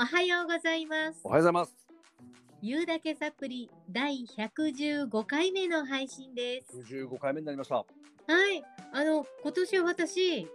[0.00, 1.30] おはようございますお。
[1.30, 1.74] はようございます。
[2.62, 6.78] ゆうだけサプリ第115回目の配信です。
[6.88, 7.74] 95回目になりました。
[7.74, 10.48] はい、あの今年は私、はい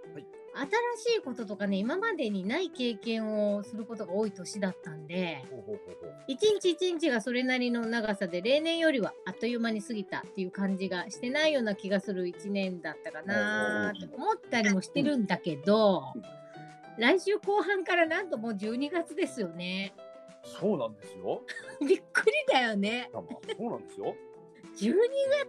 [0.55, 6.14] 新しいこととかね、今までにない経験をすることが多い年だったんで、ほうほうほうほう。
[6.28, 16.43] 一日一日がそれなりの長さで例年よりはあっという間に過ぎたっていう感じがしてないような気がする1年だったかなって思ったりもしてるんだけど、うん
[16.98, 19.93] 来週後半からなんともう12月ですよね。
[20.43, 21.42] そうなんですよ。
[21.88, 23.10] びっくりだよね。
[23.11, 23.20] そ
[23.60, 24.15] うなんですよ。
[24.75, 24.93] 12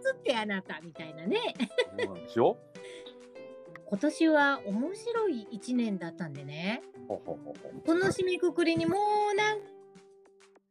[0.03, 1.53] 月ってあなたみたいなね。
[1.97, 2.57] そうなんですよ。
[3.87, 6.81] 今年は面白い1年だったんでね。
[7.07, 7.53] ほうほうほ。
[7.85, 8.97] この締めくくりにも
[9.31, 9.74] うなん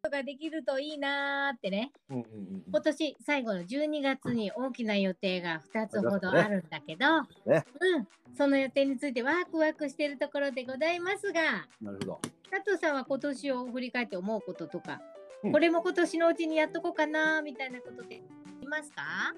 [0.05, 1.91] とかできるといいなーってね。
[2.11, 7.65] うんうんうん今年最後の12月に大きな予定が2つほどあるんだけど、ね。
[7.81, 12.21] うん、その予定についてワクワクしているところでございますが、なるほど。
[12.51, 15.01] 佐藤さんは今年を振り返って思うこととか、
[15.43, 15.53] うん。
[15.53, 19.35] これも今年のうちにやっとこうかなみたいなことってありますか？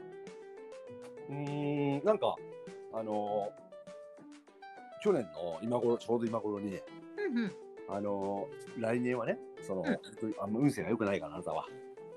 [1.28, 2.34] うーん、なんか、
[2.92, 3.66] あのー
[5.02, 6.80] 去年の今頃、ちょうど今頃に、
[7.19, 7.52] うんうん。
[7.88, 9.84] あのー来年はね、その、
[10.38, 11.66] あんま運勢が良くないから、あなたは。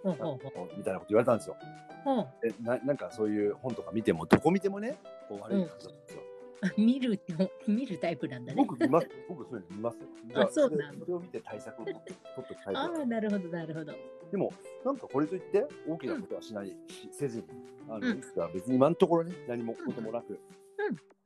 [0.03, 1.55] ほうほうほうみたいなこと言われたんですよ。
[2.03, 4.97] ほうえななんかそういう本とか見ても、どこ見てもね、
[5.27, 6.21] こう悪い感じなんですよ。
[6.77, 8.57] 見るの見るタイプなんだね。
[8.57, 9.07] 僕見ます。
[9.29, 10.07] 僕そういうの見ますよ。
[10.27, 13.93] じゃあそうなんだそれを見て対策を取って取っておきたいとああ、なるほど、なるほど。
[14.31, 14.53] でも、
[14.83, 17.45] なんかこれといって大きなことはしない、しせずに、
[17.87, 18.21] あの、うん
[18.53, 20.39] 別に今のところね、何もこともなく、うん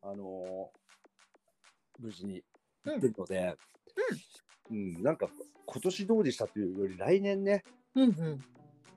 [0.01, 0.83] あのー
[1.99, 2.45] 無事に行
[2.91, 3.55] ってるので、
[4.71, 5.29] うん、なんか
[5.65, 7.63] 今年どうでしたというより、来年ね、
[7.95, 8.43] うんうん。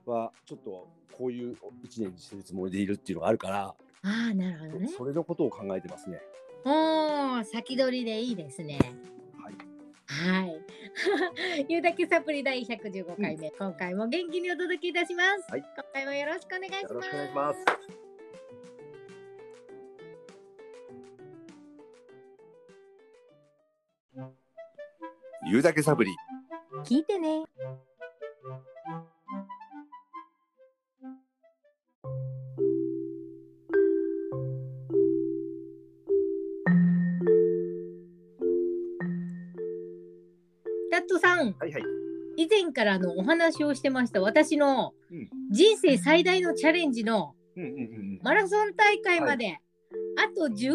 [0.05, 4.87] はちょっとこういう一年にしてるつもりでいるっていうのがあるから、ああ、なるほどね。
[4.87, 6.21] それのことを考えてますね。
[6.65, 8.79] おー、先取りでいいですね。
[9.41, 9.55] はい。
[10.07, 10.61] はい。
[11.69, 15.51] ゆうだけサプリ第115回目、今回も元気にお届けいたします。
[15.51, 18.06] はい今回もよろしくお願いします。
[25.49, 26.15] 言うだけサブリ。
[26.85, 27.45] 聞いてね。
[40.91, 41.83] タットさん、はいはい。
[42.37, 47.83] 以前からのお話をしてました私のうん人生最大のチャレンジのうんうんうんう
[48.17, 48.19] ん。
[48.21, 49.59] マラソン大会まで、
[50.17, 50.67] あと12日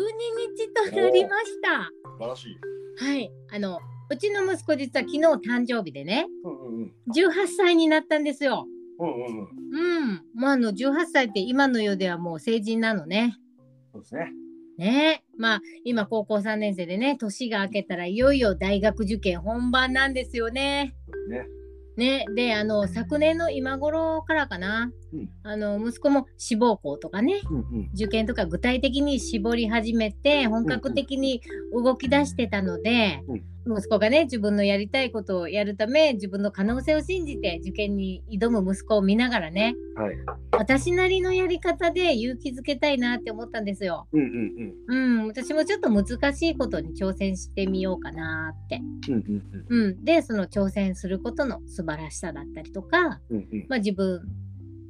[0.91, 1.91] となりました。
[2.05, 2.57] 素晴らしい。
[3.05, 3.79] はい、あの
[4.13, 6.93] うちの息子実は昨日誕生日でね、うんうんうん。
[7.17, 8.67] 18歳になったんですよ。
[8.99, 9.49] うんうんうん。
[9.73, 13.39] うん、まああの18歳って今の世ではもう成人なのね。
[13.91, 14.33] そうですね。
[14.77, 20.95] ねまあ今高校3年生でね年が明けたらいよいよ大学受験本番なんですよね。
[21.31, 21.47] ね。
[21.97, 27.91] ねであの昨年の今頃からかな、うんあの息子も志望校とかねうんうん。
[27.95, 31.41] 受験とか具体的に絞り始めて本格的に
[31.73, 33.23] 動き出してたので、
[33.67, 40.17] 息子がね自分のやりたいことをやるため自分の可能性を信じて受験に挑む息子を見ながらねはい。
[40.53, 44.07] 私なりのやり方で勇気づけたいなって思ったんですよ。
[44.13, 44.21] うん
[44.89, 48.81] うんうん、私もちょっと難しいことに挑戦してみようかなって。
[49.09, 49.15] うん。
[49.15, 53.37] うんうんうん、でその挑戦することの素晴らしさだったりとか、うん。
[53.37, 53.67] うんうん。
[53.69, 54.23] まあ、自分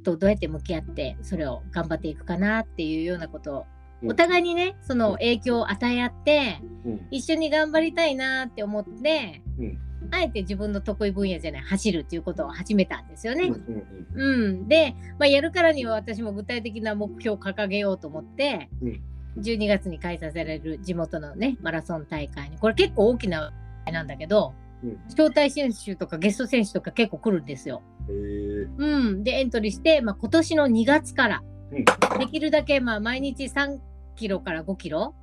[0.03, 3.65] とどうやって向き合ってそれを頑張っていくかなっていうようなこと
[4.05, 7.07] お互いにねその影響を与え合ってうん。
[7.11, 9.79] 一緒に頑張りたいなって思って、うん。
[10.11, 13.45] あえて自分の得意分野じゃない走るっていうことを始めたんですよね。
[13.45, 19.01] うんうんうん、で、まあ、やるからには私も具体的な目標を掲げようと思って、うん。
[19.39, 23.51] 12月に開催される地元のねマラソン大会にこれ結構大きな
[23.91, 24.53] なんだけど
[24.83, 24.99] うん。
[25.07, 27.81] 招待選手とかゲスト選手とか結構来るんですよ。
[28.09, 32.19] うん、でエントリーして、まあ、今年の2月からうん。
[32.19, 33.79] できるだけまあ毎日3
[34.15, 35.15] キロから5キロ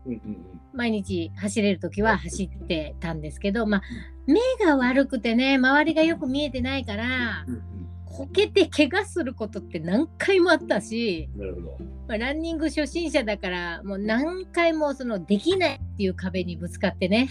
[0.73, 3.83] 毎日走れる時は走ってたんですけど、まあ、
[4.27, 7.63] 目が悪くてね周りがよく見えてないからうん。
[8.11, 11.31] こけて怪我することって何回もあったし。
[12.09, 17.29] まあ、ランニング初心者だからもう何回もそのできないっていう壁にぶつかってね。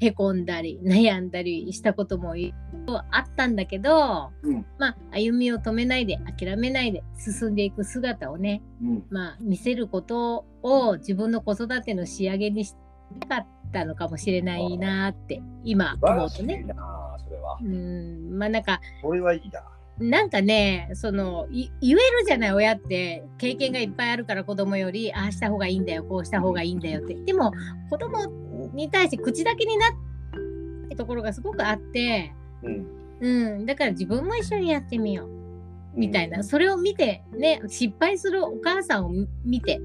[0.00, 2.34] へこんだり悩んだりしたことも
[3.10, 9.06] あったんだけど、うんまあ歩みを止めないで諦めないで進んでいく姿をね、うん。
[9.10, 12.74] まあ、見せることを自分の子育ての仕上げにし
[13.20, 16.62] たかったのかもしれないなって今思うとね。
[16.62, 17.58] なあ、それは。
[17.60, 19.62] うんまあなんかこれはいいな。
[20.00, 27.14] なんかねそのい言えるじゃない親って経験がいっぱいあるから子供よりああした方がいいんだよこうした方がいいんだよって。
[27.14, 27.52] でも
[27.90, 28.26] 子供
[28.72, 29.90] に対して口だけになっ
[30.86, 32.86] ってところがすごくあって、うん、
[33.20, 35.28] うん、だから自分も一緒にやってみよう。
[35.94, 39.10] みたいな、うん、それを見てね失敗するお母さんを
[39.44, 39.80] 見て。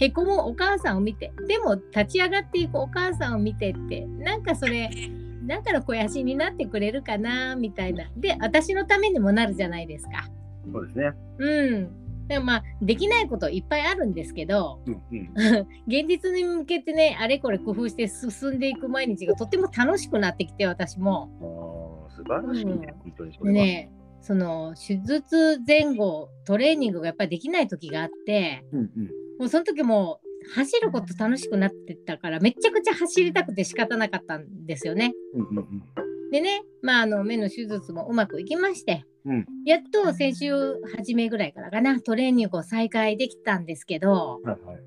[0.00, 1.32] へこむお母さんを見て。
[1.48, 4.06] でも立ち上がっていくお母さんを見てって。
[4.06, 4.90] なんかそれ
[5.48, 8.10] なんかの肥やしになってくれるかなみたいな。
[8.16, 10.28] で私のためにもなるじゃないですか。
[10.70, 11.12] そうですね。
[11.38, 12.28] うん。
[12.28, 15.30] でもまあできないこといっぱいあるんですけど、うんうん、
[15.88, 21.30] 現実に向けてねあれこれ工夫して進んでいく毎日がとっても楽しくなってきて私も。
[21.40, 23.90] あ素晴らしいね、うん、本当にそれね
[24.20, 28.86] その手術前後トレーニングがやっぱりできない時があって、うんうん、
[29.38, 30.20] もうその時も
[30.54, 35.14] 走ること楽しくなってたからめちゃくちゃ走りたくて仕方なかったんですよね。
[36.30, 40.52] でね、まあ、あの目の手術もうまくいきまして、うん、やっと先週
[40.96, 44.80] 初めぐらいからかなトレーニングを再開できたんですけど、はいはい、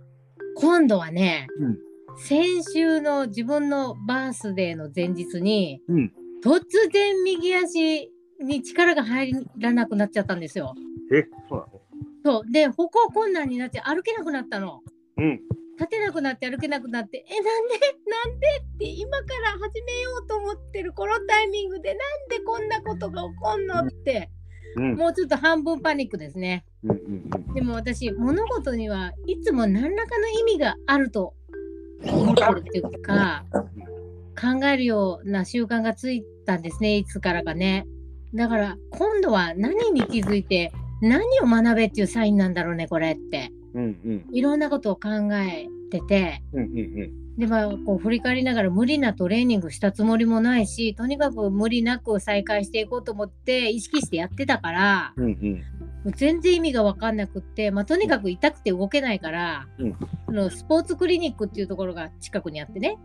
[0.56, 1.78] 今度はね、うん、
[2.20, 6.14] 先週の自分のバースデーの前日に、うん、
[6.44, 6.62] 突
[6.92, 10.76] 然右足に力が入らなくなっちゃったんですよ。
[11.12, 11.82] えそうなの？
[12.24, 12.52] そう。
[12.52, 14.82] で歩行困難になって歩けなくなったの。
[15.22, 15.40] うん、
[15.78, 17.74] 立てなくなって歩けなくなってえなんで？
[18.10, 18.48] なんで？
[18.48, 24.32] って今から始めようと思ってるこのタイミングでなんでこんなことが起こんのって、
[24.78, 26.66] うん、もうちょっと半分パニックですね。
[26.84, 26.98] うんうん
[27.48, 31.36] うん、でも私物事にはいつも何らかの意味があると
[32.04, 33.46] 思ってるっていうか
[34.36, 37.86] 考えるような習慣がついたんですねいつからかね。
[38.34, 40.72] だから今度は何に気づいて
[41.02, 43.52] 何を学べっていうサインなんだろうねこれって。
[43.74, 46.82] うんうん、いろんなことを考えてて、うんうんう
[47.36, 55.54] ん、でまあこう振り返りながら無理なトレーニングしたつもりもないしとにかく無理なく再開していこうと思って意識してやってたから、うんうん、
[56.04, 62.98] もう全然意味が分かんなくって、まあ、とにかく痛くて動けないから、うん、のスポーツクリニックっていうところが近くにあってね。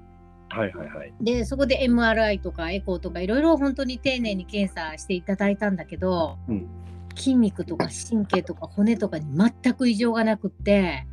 [0.48, 6.68] はいはいはい、でそこで MRI とかエコーとかいろいろ本当に丁寧に検査していただいたんだけど、うん
[7.16, 11.06] 筋肉とか神経とか骨とかに全く異常がなくって。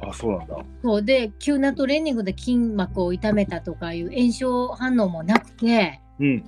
[0.00, 0.56] あそうなんだ。
[0.82, 6.44] そうで急なトレーニングで筋膜を痛めたとかいう炎症反応もなくて、うん、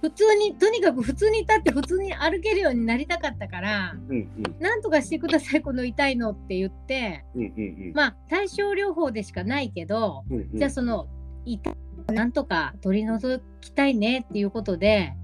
[0.00, 11.08] 普通にとにかく普通に立って普通に歩けるようになりたかったから、うんうん、なんとかしてくださいこの痛いのって言って、うんうんうん、まあ対症療法でしかないけど、うんうん、じゃあその
[11.46, 11.74] 痛
[12.12, 15.14] なんとか取り除きたいねっていうことで、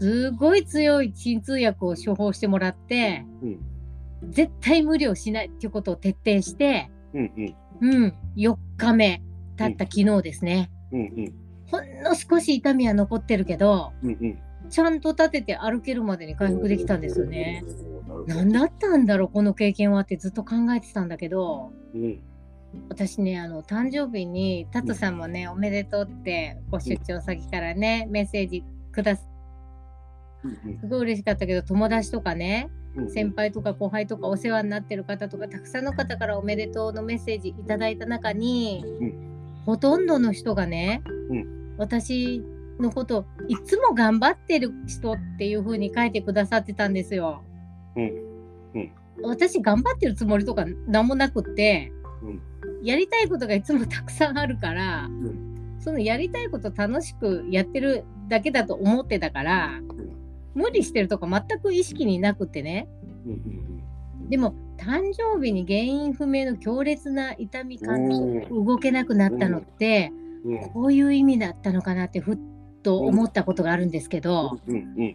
[0.00, 3.58] すごい強い鎮痛薬を処方してもらって、うん、
[4.30, 7.56] 絶対無理をしないっていうことを徹底して、うんうん。
[7.80, 9.22] うん、4日目
[9.56, 11.34] たった昨日ですね、うんうん、
[11.66, 14.38] ほんの少し痛みは残ってるけど、うんうん、
[14.70, 17.64] ちゃんと立てて歩けるまでに回復できたんですよね。
[18.26, 22.20] 何だったんだろうこの経験はってずっと考えてたんだけど、うん、
[22.88, 29.22] 私ねあの誕生日にタトさんもね、おめでとうってご出張先からね、メッセージくださ
[30.80, 32.70] すごい嬉しかったけど友達とかね
[33.08, 38.84] 先輩とか後輩とかお世話になってる方とかたくさんの方からおめでとうのメッセージいただいた中に、
[39.66, 41.02] ほとんどの人がね、
[41.76, 42.42] 私
[42.80, 47.44] のこといつも頑張ってる人っていう風に書いてくださってたんですよ。
[49.22, 51.92] 私頑張ってるつもりとか何もなくって、
[52.82, 55.08] やりたいことがいつもたくさんあるから、
[55.80, 59.80] そのやりたいこと楽しくやってるだけだと思ってたから、
[60.58, 62.88] 無理してるとか全く意識になくてね。
[64.28, 68.08] でも誕生日に原因不明の強烈な痛み感
[68.48, 70.12] と動けなくなったのって、
[70.74, 72.38] こういう意味だったのかなってふっ
[72.82, 74.58] と思ったことがあるんですけど、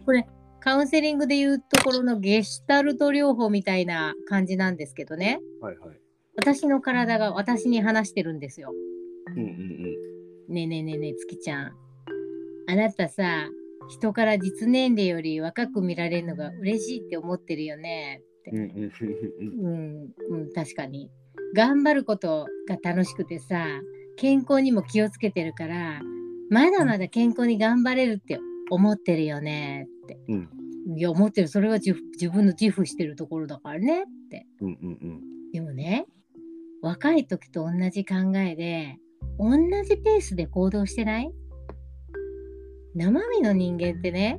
[0.04, 0.26] これ
[0.60, 5.96] カウンセリングでいうところのゲシュタルト療法みたいな感じなんですけどね、はいはい、
[6.36, 8.72] 私の体が私に話してるんですよ。
[9.28, 9.48] うんうん
[10.48, 11.72] うん、ねえねえねえねえ月ちゃん。
[12.66, 13.48] あなたさ
[13.88, 18.50] 人から実年齢より若く見られるのが嬉しいって思ってるよねって。
[18.50, 21.10] うん、うん、確かに。
[21.54, 23.66] 頑張ることが楽しくてさ、
[24.16, 26.00] 健康にも気をつけてるから、
[26.50, 28.38] まだまだ健康に頑張れるって
[28.70, 30.18] 思ってるよねって。
[30.28, 30.48] うん、
[30.98, 31.48] いや、思ってる。
[31.48, 31.94] それは自
[32.30, 34.46] 分の自負してるところだからねって。
[34.60, 35.20] うんうんうん、
[35.52, 36.06] でもね、
[36.82, 38.98] 若い時と同じ考えで、
[39.38, 41.32] 同じペースで行動してない？
[42.94, 44.38] 生身の人間ってね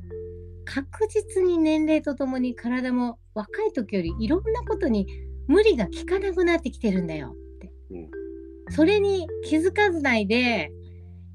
[0.64, 5.06] 確実に年齢とともに体も若い時よりいろんなことに
[5.46, 10.72] 無理が効かなくなってきてるんだよって、うん、それに気づかずないで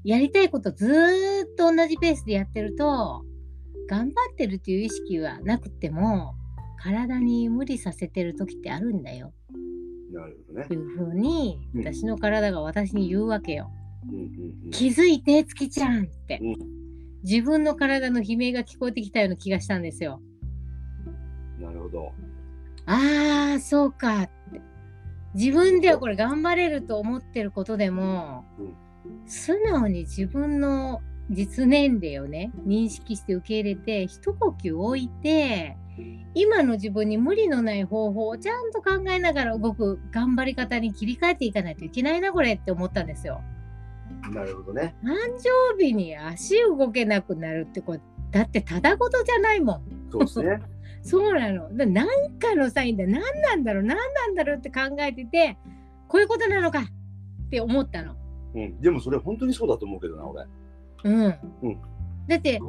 [0.04, 3.24] やりたいことずっと同じペースでやってると
[3.88, 6.34] 頑張ってるっていう意識はなくても
[6.82, 9.32] 体に無理させてる時ってあるんだよ。
[10.12, 10.66] なるほどね。
[10.68, 13.70] いうふうに、私の体が私に言うわけよ。
[14.12, 16.40] うん気づいて月ちゃんって。
[16.42, 16.81] うん
[17.22, 20.20] 自分の体の悲鳴が聞こえてきたような気がしたんですよ。
[21.60, 22.12] なるほど。
[22.86, 24.60] ああそうかって
[25.34, 28.74] 自分ではこれ頑張れると思ってることでも、うん、
[29.26, 31.00] 素直に自分の
[31.30, 35.76] 実年齢をね認識して受け入れて一呼吸置いて
[36.34, 43.42] 今の自分に無理のない方法をちゃんと考えながら動く頑張り方に切り替えていかないといけないなこれって思ったんですよ。
[44.30, 44.94] なるほどね。
[45.02, 47.98] 誕生日に足動けなくなるってこ
[48.30, 49.82] だってただごとじゃないもん。
[50.10, 50.60] そうですね。
[51.02, 51.68] そうなの。
[51.70, 52.06] 何
[52.38, 55.58] かのサインで何なんだろう何なんだろうって考えてて
[56.08, 58.14] こういうことなのかって思ったの。
[58.54, 60.44] うん、でもそれ本当にそうだと思うけどな俺。
[61.04, 61.34] うん。
[61.62, 61.78] うん、
[62.28, 62.60] だって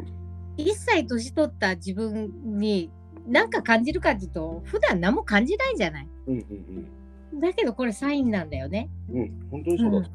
[0.58, 2.92] 一歳年取った自分に
[3.28, 6.08] 何か感じるかっていうと普段何も感じないじゃない。
[6.28, 6.88] うんうん
[7.34, 8.90] うん、だけどこれサインなんだよね。
[9.12, 10.06] うん、本当にそうだ、うん、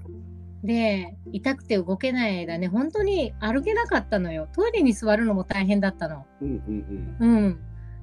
[0.65, 4.49] で痛くて動けない間ね本当に歩けなかったのよ。
[4.53, 6.27] トイレに座るのも大変だったの。
[6.41, 7.37] うんうんうん。
[7.37, 7.61] うん、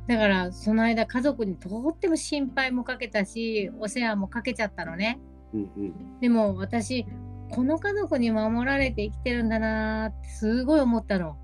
[0.07, 5.19] だからその間家族にとっても心配もかけたしお世話もかけちゃったのね。
[5.53, 7.05] うんうん、でも私
[7.49, 11.37] この家族に守られて生きてるんだなってすごい思ったの。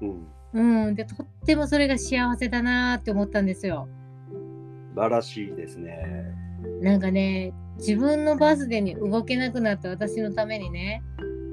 [0.00, 3.88] うんうん、でとってもそれが幸せだなって思ったんですよ。
[4.94, 6.34] 素晴らしいですね。
[6.80, 11.02] なんかね自分のバースデーに動けなくなった私のためにね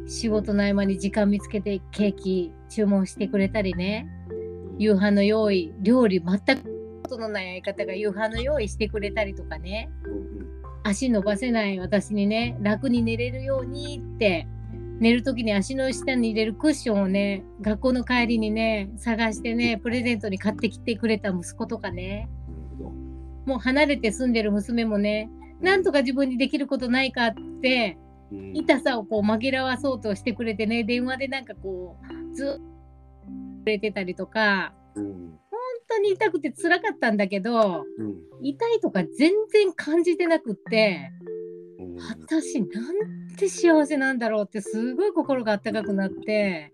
[0.08, 4.08] 仕事の合間に時間見つけてケーキ注文してくれたりね
[4.78, 9.90] 夕飯の用意料理全くことのない相方が夕飯の用意してくれたりとかね、
[10.84, 14.48] 足伸ばせない私にね楽に寝れるようにって
[15.00, 22.30] 寝る時に足の下に入れるクッションをね学校の帰りにね探してねプレゼントに買ってきてくれた息子とかね。
[23.46, 25.30] もう離れて住んでる娘もね
[25.64, 27.98] なんとか自分にできることないかって
[28.54, 31.98] 痛さをこう紛らわそうとしてくれてね電話でなんかこ
[32.32, 32.74] うずっと
[33.64, 35.04] くれてたりとか、うん、
[35.50, 41.12] 本当に痛くて辛かったんだけど、うん、痛いとか全然感じてなくって、
[41.80, 46.74] うん、私なんて幸せなんだろうってすごい心があったかくなって、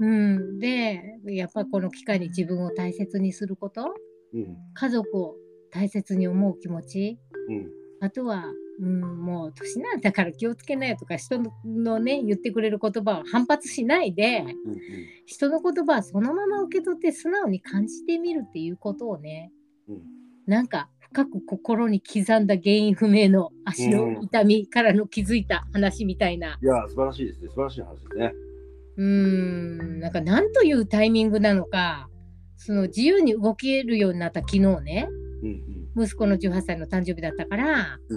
[0.00, 3.94] うん、でやっぱこの機会に自分を大切にすること、
[4.34, 5.36] うん、家族を
[5.70, 7.18] 大切に思う気持ち、
[7.48, 7.70] うん、
[8.00, 8.44] あとは、
[8.80, 14.78] うん、もう年なんだから気をつけなよとか人のね言ってくれる言葉を反発しないで、うんうん、
[15.26, 19.50] 人の言葉はそのまま受け取って素直に感じてみるっていうことをね、
[19.88, 20.02] うん、
[20.46, 26.58] なんか深く心に刻んだ原因不明の足の痛みからの気づいた話みたいな。
[26.62, 27.48] いや、素晴らしいですね。
[27.48, 28.32] 素晴らしい話ですね。
[28.96, 32.08] うーん、なんか何というタイミングなのか、
[32.56, 35.25] その自由に動けるようになった昨日ね、うんうん、
[35.96, 38.16] 息子の18歳の誕生日だったから、う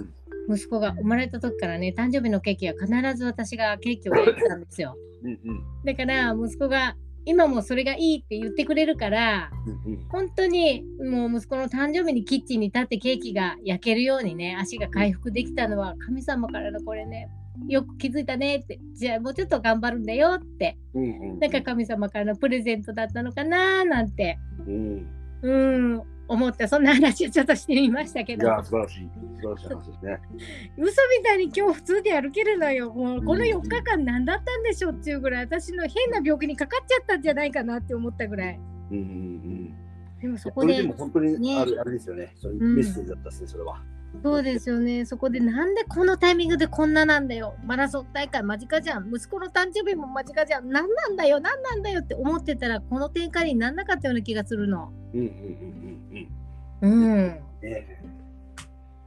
[0.52, 2.86] ん、息子が生まれた時からね、誕生日のケーキは必
[3.16, 4.96] ず私がケーキを焼いてたんですよ。
[5.84, 6.96] だから息子が
[7.26, 9.50] 今もそれがいいって言ってくれるから、
[10.10, 17.28] 本当にもう息子の誕生日にキッチンに立ってケーキが焼けるようにね足が回復できたのは神様からのこれね
[17.68, 25.06] よく気づいたねってじゃあもうちょっと頑張るんだよって、なんか神様からのプレゼントだったのかななんて、うん、
[25.42, 25.52] う
[25.98, 28.46] ん思ったそんな話をちょっとしてみましたけど。
[28.46, 29.08] いや素晴らしい
[29.40, 30.20] 素晴らしい話ですね。
[30.78, 32.92] 嘘みたいに今日普通で歩けるのよ。
[32.92, 38.60] もうこの4日間何だったんでしょうっていうぐらい私の変な病気にかかっちゃったんじゃないかなって思ったぐらい。
[38.92, 40.20] うんうんうん。
[40.20, 40.76] でもそこで。
[40.76, 42.32] でも本当にある、ね、あれですよね。
[42.36, 43.82] それメッセージだったですね、それは。
[44.22, 45.06] そうですよね。
[45.06, 47.54] そこでなんでこのタイミングでこんななんだよ。
[47.64, 49.08] マラソン大会間近じゃん。
[49.14, 50.68] 息子の誕生日も間近じゃん。
[50.68, 54.92] 何なんだよ、何なんだよって思ってたら、この展開になんなかったような気がするの。
[55.14, 56.28] うんうんうん
[56.82, 57.16] うん。
[57.16, 57.40] うん。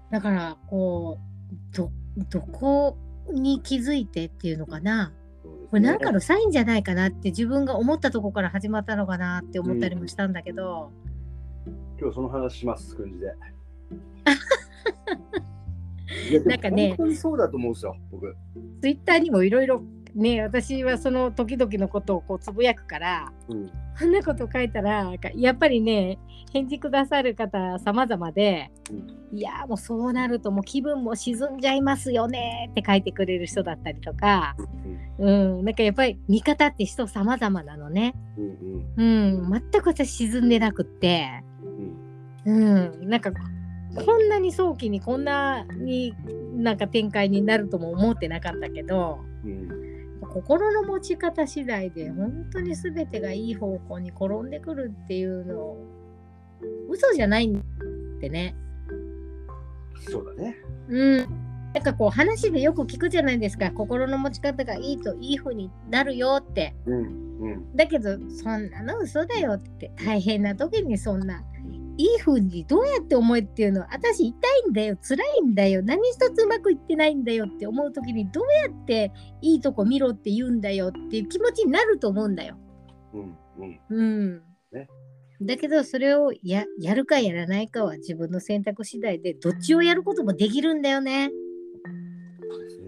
[0.09, 1.91] だからこうど
[2.29, 2.97] どこ
[3.31, 5.13] に気づいてっていうのかな。
[5.69, 10.91] これ何かのサインじゃないかなって自分が思ったとこから始まったのかなって思ったりもしたんだけど、
[11.65, 13.33] うん、今日その話します感じで
[16.45, 16.89] なんかね。
[16.89, 18.35] 本当にそうだと思うんですよ僕。
[18.81, 19.81] ツイッターにもいろいろ
[20.15, 26.19] ね私はその時々のことをこうつぶやくから、うん、そんなこと書いたらやっぱりね
[26.51, 34.55] 返事くださる方様々で、うん、いやもうそうなるともう気分も沈んじゃいますよねって書いてくれる人だったりとか、
[35.17, 38.13] うん、うん、なんかやっぱり見方って人様々なのね、
[38.97, 41.43] うん、うん、全く私沈んでなくって、
[42.45, 43.31] うん、なんか
[43.95, 46.15] こんなに早期にこんなに
[46.55, 49.83] なんか展開になるとも思ってなかったけど、うん
[50.33, 55.77] 心の持ち方次第で本当に全てがいい方向に転んでくるっていうの
[56.89, 57.61] 嘘じゃないんっ
[58.19, 58.55] てね。
[60.09, 60.57] そうだね。
[60.89, 61.43] うん。
[61.73, 67.03] なんかこう話でよく聞くじゃないですか心の持ち方がいいといい風になるよって、うん
[67.41, 71.43] うん、だけどそんなの嘘だよって大変な時にそんな
[71.97, 82.57] いい風にどうやって思えっていうのは私痛いんだよ辛いんだよ何一つうまくいってないんだよって思う時にどうやっていいとこ見ろって言うんだよっていう気持ちになると思うんだよ。
[83.13, 84.41] うんうん、うん。
[84.71, 84.87] ね、
[85.41, 91.31] だけどそれをややるかやらないかは自分の選択次第でどっちをやることもできるんだよね。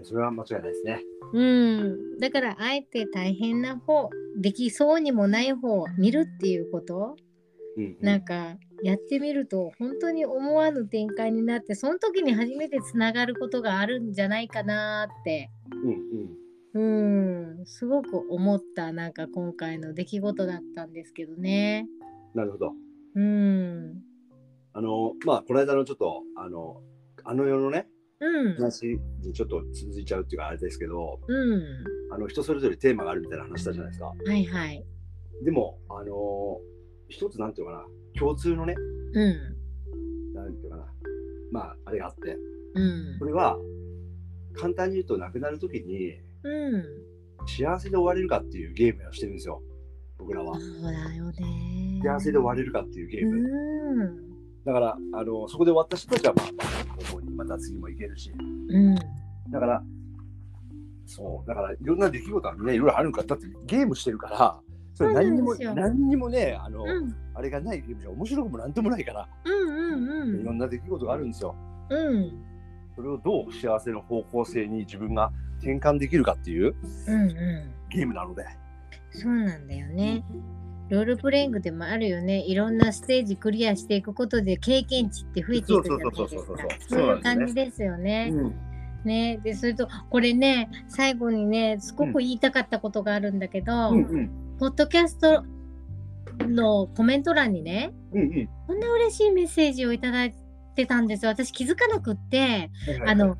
[0.02, 1.02] それは間違いないですね。
[1.32, 7.16] うん、だからあえて大変な方できそうにもない方を見るっていうこと、
[7.76, 15.50] うんうん、なんかやってみると本当に思わぬ展開になってその時に初めてつながることがあるんじゃないかなって、
[16.74, 21.86] うん、うん、すごく思ったなんか今回の出来事だったんですけどね。
[22.34, 22.72] なるほど。
[23.14, 24.02] うん。
[24.74, 26.82] あの、まあ、この間のちょっと、あの、
[27.24, 27.88] あの世のね、
[28.20, 31.62] うん、話にちょっと続いちゃうっていうかあれですけど、うん、
[32.12, 34.06] あの人それぞれテーマがあるみたいな話したじゃないですか。
[34.06, 34.84] はいはい。
[35.44, 36.60] でも、あの
[37.08, 37.84] 一つなんていうかな、
[38.18, 38.74] 共通のね、
[39.12, 39.30] う
[40.32, 40.86] ん、なんていうかな、
[41.52, 42.36] まあ、あれがあって、
[42.74, 42.80] う
[43.16, 43.56] ん、これは、
[44.54, 46.84] 簡単に言うと、亡くなるときに、うん、
[47.46, 49.62] 幸せで終われるかっていうゲームをしてるんですよ、
[50.18, 50.58] 僕らは。
[50.58, 52.00] そうだよね。
[52.02, 54.26] 幸せで終われるかっていうゲーム。
[54.64, 56.46] だからあのそこで終わった人たちはまあ、
[56.96, 58.32] ここにまた次も行けるし、
[58.68, 59.82] うん、だから
[61.06, 61.48] そう。
[61.48, 63.22] だからいろんな出来事はねいろいろあるんか。
[63.22, 64.60] だってゲームしてるから
[64.96, 71.54] それ何にも何にもねあの、うん、あれがないゲームじゃ面白くもなんともないから、うんうんうん、いろんな出来事があるんですよ。
[71.90, 72.32] うん、
[72.96, 76.74] それをどう幸せの方向性に自分が転換できるかっていう、
[77.06, 78.46] うんうん、ゲームなので。
[79.10, 80.24] そうなんだよね。
[80.88, 82.40] ロールプレイングでもあるよね。
[82.40, 86.88] いろんなステージクリアしていくことで経験値って増えていくじゃないですか。
[86.88, 88.30] そういう感じですよね。
[88.32, 88.54] うん、
[89.04, 95.44] ねでそれとこれね最後にねすごく言いたかったことがあるんだけど、うんうん、ポッドキャスト
[96.46, 100.34] のコメント欄にね、うんうん、こんな嬉しいメッセージをいただい
[100.74, 101.30] てたんですよ。
[101.30, 102.60] 私気づかなくって、はいは
[102.96, 103.36] いはい、あの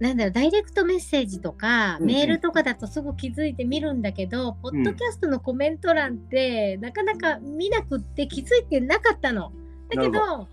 [0.00, 9.52] なんだろう、ダイレクトメッセージとか、メールとかだとすぐ気づいて見るんだけど、うん、ポッドキャストのコメント欄って、なかなか見なくって気づいてなかったの。
[9.94, 10.48] だけど、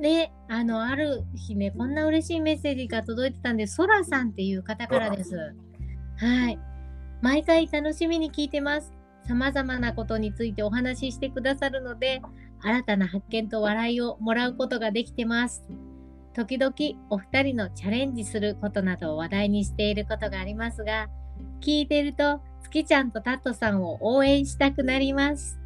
[0.00, 5.36] ね、あの、ある日ね、こんな嬉しいメッセージが届いてたんで、ソラさんっていう方からです。
[6.16, 6.58] はい。
[7.20, 8.99] 毎回楽しみに聞いてます。
[9.26, 12.20] さまざまなことについてお話ししてくださるので、
[12.62, 15.64] 新たな発見と笑いをもらうことができてます。
[16.34, 16.74] 時々
[17.10, 21.08] お二人のチャレンジすることなどを話題にしていることがありますが、
[21.60, 25.58] 聞いてると月ちゃんとタットさんを応援したくなります。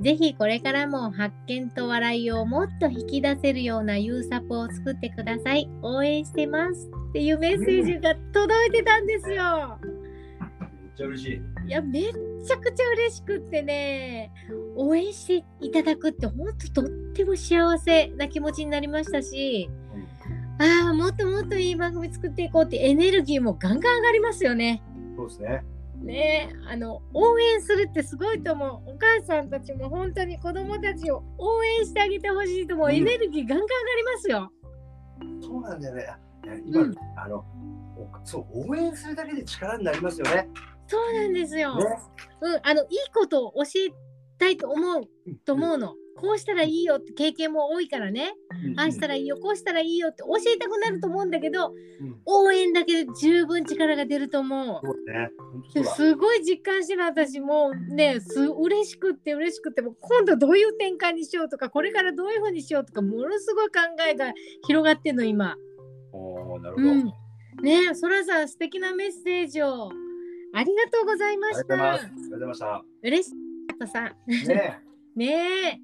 [0.00, 5.68] ぜひこれからも発見と笑いをもっと引き出せるようなユーサポを作ってください。
[5.82, 6.90] 応援してます。
[7.10, 9.78] っていうメッセージが届いてたんですよ。
[9.80, 11.57] めっちゃ嬉しい。
[11.68, 12.12] いや、めっ
[12.46, 14.32] ちゃくちゃ嬉しくってね、
[14.74, 24.82] 応援していただくって本当とっても幸せな気持ちになりましたし、うん、ああ、もっともっといい番組作っていこうってエネルギーもガンガン上がりますよね。
[25.14, 25.62] そうですね。
[26.00, 28.90] ねあの応援するってすごいと思う。
[28.92, 34.52] お母さんたちも本当に子供たちを応援してあげてほしいと思う、うん、エネルギーガンガン上がりますよ。
[35.42, 36.06] そうなんだよね。
[36.64, 37.44] 今、うん、あの
[38.24, 40.48] そう応援するだけで力になりますよね。
[40.86, 41.76] そうなんですよ。
[41.76, 41.84] ね、
[42.40, 43.92] うん、あのいいことを教え
[44.38, 45.02] たいと思う
[45.44, 45.94] と思うの。
[46.20, 48.32] こうしたらいいよって経験も多いからね、
[48.76, 54.88] ああしたらいいよ、こうしたらいいよって教えたくなると思うんだけど、うん、応援だけで十分力が出ると思う。
[54.88, 55.30] うね、
[55.94, 64.32] すごい実感してる私もね、す嬉しくって嬉しくても今度どういう展開にしようとか、これからどういうふうにしようとか、ものすごい考えが
[64.66, 65.56] 広がってんの今。
[66.12, 66.88] おなるほど。
[66.88, 67.12] うん、
[67.62, 69.90] ねそらさん素敵なメッセージを
[70.54, 71.74] ありがとうございました。
[71.74, 72.84] ありがとうございました。
[73.02, 73.36] 嬉しか
[73.74, 74.04] ったさん。
[74.26, 74.88] ねえ。
[75.16, 75.80] ね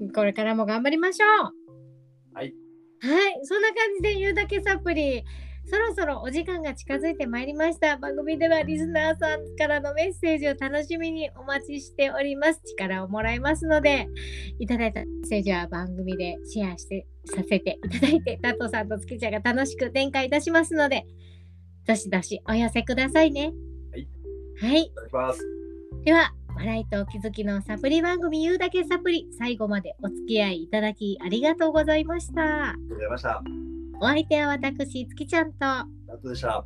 [0.00, 0.08] え。
[0.14, 2.34] これからも頑張りましょう。
[2.34, 2.54] はい。
[3.00, 5.22] はい、そんな感じで言うだけサプリ。
[5.70, 7.98] そろそろお時間が近づいてまいりました。
[7.98, 12.62] 番組ではリスナーさんからのメッセージを楽しみにお待ちしております。
[12.64, 14.08] 力をもらいますので、
[14.58, 21.04] いただいたメッセージは番組でシェアしてさせていただいて、タトさんと月ちゃんが楽しく展開いたしますので、
[21.86, 23.52] どしどしお寄せくださいね。
[24.60, 24.72] はい。
[24.72, 24.92] はい。
[26.04, 32.70] では、笑いと気づきのサプリ番組言うだけサプリ、最後までお付き合いいただきありがとうございました。
[32.70, 33.67] ありがとうございました。
[34.00, 35.58] お相手は私、月ちゃんと。
[36.28, 36.64] でした。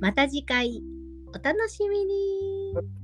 [0.00, 0.82] また次回、
[1.28, 3.03] お楽しみに。